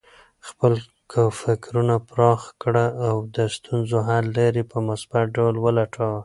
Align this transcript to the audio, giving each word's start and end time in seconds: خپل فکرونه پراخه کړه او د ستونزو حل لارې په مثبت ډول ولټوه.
خپل 0.47 0.73
فکرونه 1.41 1.95
پراخه 2.09 2.51
کړه 2.63 2.85
او 3.09 3.15
د 3.35 3.37
ستونزو 3.55 3.97
حل 4.07 4.25
لارې 4.37 4.63
په 4.71 4.77
مثبت 4.87 5.25
ډول 5.35 5.55
ولټوه. 5.59 6.19